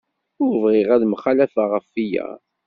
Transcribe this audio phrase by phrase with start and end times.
[0.43, 2.39] Ur bɣiɣ ad mxalafeɣ ɣef wiyaḍ.